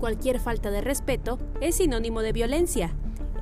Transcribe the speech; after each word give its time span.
Cualquier 0.00 0.40
falta 0.40 0.70
de 0.70 0.80
respeto 0.80 1.38
es 1.60 1.74
sinónimo 1.76 2.22
de 2.22 2.32
violencia. 2.32 2.90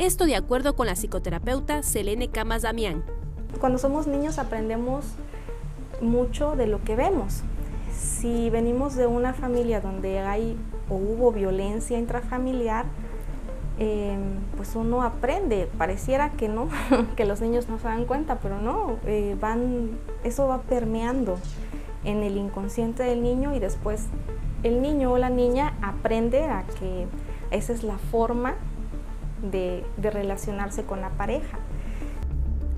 Esto 0.01 0.25
de 0.27 0.35
acuerdo 0.35 0.75
con 0.75 0.89
la 0.89 0.97
psicoterapeuta 0.97 1.85
Selene 1.85 2.31
Camas 2.31 2.63
Damián. 2.63 3.05
Cuando 3.61 3.79
somos 3.79 4.09
niños 4.09 4.41
aprendemos 4.41 5.05
mucho 6.01 6.57
de 6.57 6.67
lo 6.67 6.83
que 6.83 6.97
vemos. 6.97 7.43
Si 7.97 8.51
venimos 8.51 8.97
de 8.97 9.07
una 9.07 9.35
familia 9.35 9.81
donde 9.81 10.19
hay 10.19 10.57
o 10.91 10.97
hubo 10.97 11.31
violencia 11.31 11.97
intrafamiliar, 11.97 12.87
em, 13.79 14.41
pues 14.57 14.75
uno 14.75 15.03
aprende. 15.03 15.69
Pareciera 15.79 16.33
que 16.33 16.49
no, 16.49 16.69
que 17.17 17.25
los 17.25 17.41
niños 17.41 17.69
no 17.69 17.79
se 17.79 17.85
dan 17.85 18.05
cuenta, 18.05 18.41
pero 18.41 18.61
no, 18.61 18.97
eh, 19.07 19.37
van, 19.41 19.91
eso 20.25 20.49
va 20.49 20.63
permeando 20.63 21.39
en 22.09 22.23
el 22.23 22.39
inconsciente 22.39 23.03
del 23.03 23.23
niño 23.23 23.55
y 23.55 23.59
después 23.59 24.07
el 24.63 24.81
niño 24.81 25.13
o 25.13 25.19
la 25.19 25.29
niña 25.29 25.77
aprende 25.83 26.45
a 26.45 26.65
que 26.79 27.07
esa 27.51 27.75
es 27.75 27.83
la 27.83 27.99
forma 27.99 28.55
de, 29.51 29.85
relacionarse 29.99 30.85
con 30.85 31.03
la 31.03 31.11
pareja. 31.11 31.59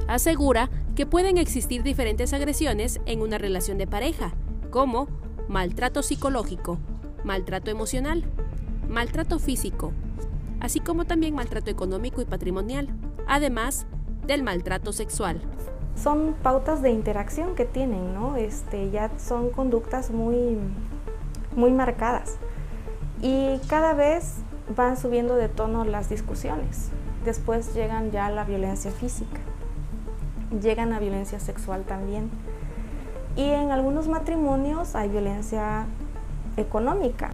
Asegura 0.09 0.69
que 0.97 1.06
pueden 1.06 1.39
existir 1.39 1.84
diferentes 1.84 2.33
agresiones 2.33 3.01
en 3.06 3.23
una 3.23 3.39
relación 3.39 3.79
de 3.79 3.87
pareja, 3.87 4.33
como 4.70 5.09
maltrato 5.48 6.03
psicológico, 6.03 6.78
maltrato 7.23 7.70
emocional, 7.70 8.25
maltrato 8.89 9.39
físico, 9.39 9.92
así 10.59 10.81
como 10.81 11.05
también 11.05 11.34
maltrato 11.34 11.70
económico 11.70 12.20
y 12.20 12.25
patrimonial, 12.25 12.89
además 13.28 13.87
del 14.27 14.42
maltrato 14.42 14.92
sexual. 14.92 15.41
Son 15.97 16.35
pautas 16.43 16.83
de 16.83 16.91
interacción 16.91 17.55
que 17.55 17.65
tienen, 17.65 18.15
¿no? 18.15 18.37
Este, 18.37 18.91
ya 18.91 19.11
son 19.19 19.51
conductas 19.51 20.11
muy, 20.11 20.59
muy 21.55 21.71
marcadas 21.73 22.39
y 23.23 23.59
cada 23.69 23.93
vez 23.93 24.37
van 24.75 24.97
subiendo 24.97 25.34
de 25.34 25.48
tono 25.48 25.84
las 25.84 26.09
discusiones. 26.09 26.89
Después 27.25 27.75
llegan 27.75 28.11
ya 28.11 28.27
a 28.27 28.31
la 28.31 28.45
violencia 28.45 28.91
física, 28.91 29.41
llegan 30.62 30.92
a 30.92 31.01
violencia 31.01 31.39
sexual 31.39 31.84
también. 31.84 32.31
Y 33.36 33.42
en 33.42 33.70
algunos 33.70 34.09
matrimonios 34.09 34.95
hay 34.95 35.09
violencia 35.09 35.86
económica. 36.57 37.31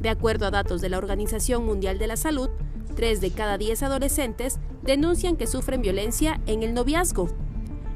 De 0.00 0.08
acuerdo 0.08 0.46
a 0.46 0.50
datos 0.50 0.80
de 0.80 0.88
la 0.88 0.98
Organización 0.98 1.64
Mundial 1.64 1.98
de 1.98 2.06
la 2.06 2.16
Salud, 2.16 2.50
3 2.96 3.20
de 3.20 3.30
cada 3.30 3.56
10 3.56 3.82
adolescentes 3.84 4.58
denuncian 4.82 5.36
que 5.36 5.46
sufren 5.46 5.80
violencia 5.80 6.40
en 6.46 6.62
el 6.62 6.74
noviazgo. 6.74 7.28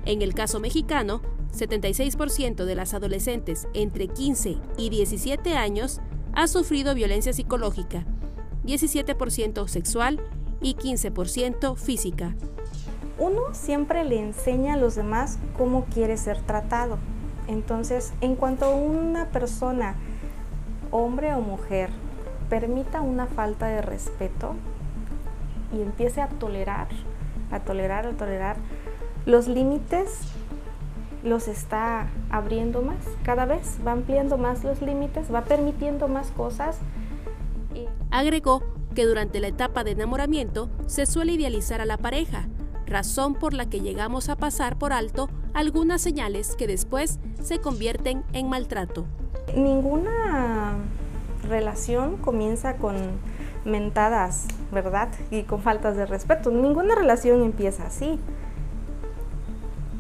En 0.06 0.20
el 0.20 0.34
caso 0.34 0.60
mexicano, 0.60 1.22
76% 1.52 2.64
de 2.64 2.74
las 2.74 2.94
adolescentes 2.94 3.69
entre 3.72 4.08
15 4.08 4.58
y 4.77 4.91
17 4.91 5.55
años 5.55 6.00
ha 6.34 6.47
sufrido 6.47 6.94
violencia 6.94 7.33
psicológica, 7.33 8.05
17% 8.64 9.66
sexual 9.69 10.20
y 10.60 10.75
15% 10.75 11.77
física. 11.77 12.34
Uno 13.19 13.42
siempre 13.52 14.05
le 14.05 14.19
enseña 14.19 14.75
a 14.75 14.77
los 14.77 14.97
demás 14.97 15.38
cómo 15.56 15.84
quiere 15.84 16.16
ser 16.16 16.41
tratado. 16.41 16.98
Entonces, 17.47 18.12
en 18.20 18.34
cuanto 18.34 18.75
una 18.75 19.28
persona 19.28 19.97
hombre 20.91 21.34
o 21.34 21.41
mujer 21.41 21.91
permita 22.48 23.00
una 23.00 23.27
falta 23.27 23.69
de 23.69 23.82
respeto 23.82 24.55
y 25.72 25.80
empiece 25.80 26.20
a 26.20 26.28
tolerar, 26.28 26.88
a 27.50 27.60
tolerar, 27.60 28.06
a 28.06 28.12
tolerar, 28.12 28.56
los 29.27 29.48
límites 29.48 30.20
los 31.22 31.48
está 31.48 32.08
abriendo 32.30 32.83
más, 32.83 32.98
cada 33.22 33.47
vez 33.47 33.78
va 33.86 33.92
ampliando 33.92 34.36
más 34.36 34.62
los 34.62 34.83
límites, 34.83 35.33
va 35.33 35.44
permitiendo 35.44 36.06
más 36.06 36.31
cosas. 36.31 36.78
Agregó 38.11 38.62
que 38.94 39.06
durante 39.06 39.41
la 39.41 39.48
etapa 39.48 39.84
de 39.84 39.92
enamoramiento 39.92 40.69
se 40.86 41.06
suele 41.06 41.33
idealizar 41.33 41.81
a 41.81 41.86
la 41.86 41.97
pareja, 41.97 42.47
razón 42.86 43.34
por 43.34 43.55
la 43.55 43.66
que 43.66 43.81
llegamos 43.81 44.28
a 44.28 44.36
pasar 44.36 44.77
por 44.77 44.92
alto 44.92 45.31
algunas 45.54 46.03
señales 46.03 46.56
que 46.56 46.66
después 46.66 47.19
se 47.43 47.59
convierten 47.59 48.22
en 48.32 48.49
maltrato. 48.49 49.06
Ninguna 49.56 50.75
relación 51.49 52.19
comienza 52.19 52.76
con 52.76 52.97
mentadas, 53.65 54.47
¿verdad? 54.72 55.09
Y 55.31 55.44
con 55.44 55.60
faltas 55.60 55.97
de 55.97 56.06
respeto. 56.06 56.50
Ninguna 56.50 56.94
relación 56.94 57.43
empieza 57.43 57.87
así. 57.87 58.19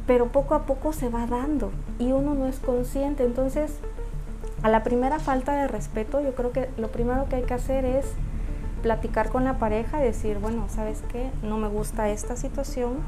Pero 0.06 0.32
poco 0.32 0.54
a 0.54 0.66
poco 0.66 0.92
se 0.92 1.08
va 1.08 1.26
dando 1.26 1.70
y 1.98 2.12
uno 2.12 2.34
no 2.34 2.46
es 2.46 2.58
consciente. 2.58 3.24
Entonces, 3.24 3.78
a 4.62 4.68
la 4.68 4.82
primera 4.82 5.18
falta 5.18 5.54
de 5.54 5.68
respeto, 5.68 6.20
yo 6.20 6.34
creo 6.34 6.52
que 6.52 6.68
lo 6.76 6.88
primero 6.88 7.28
que 7.28 7.36
hay 7.36 7.42
que 7.42 7.54
hacer 7.54 7.84
es 7.84 8.06
platicar 8.82 9.30
con 9.30 9.44
la 9.44 9.58
pareja, 9.58 9.98
decir, 9.98 10.38
bueno, 10.38 10.66
¿sabes 10.68 11.02
qué? 11.10 11.30
No 11.42 11.56
me 11.56 11.68
gusta 11.68 12.10
esta 12.10 12.36
situación, 12.36 12.98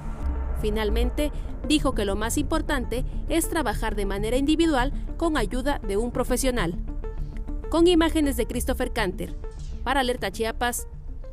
Finalmente, 0.60 1.32
dijo 1.68 1.94
que 1.94 2.04
lo 2.04 2.16
más 2.16 2.38
importante 2.38 3.04
es 3.28 3.48
trabajar 3.48 3.94
de 3.94 4.06
manera 4.06 4.36
individual 4.36 4.92
con 5.16 5.36
ayuda 5.36 5.80
de 5.86 5.96
un 5.96 6.10
profesional. 6.10 6.76
Con 7.70 7.86
imágenes 7.86 8.36
de 8.36 8.46
Christopher 8.46 8.92
Canter, 8.92 9.36
para 9.84 10.00
Alerta 10.00 10.30
Chiapas, 10.30 10.88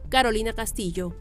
Carolina 0.10 0.54
Castillo. 0.54 1.14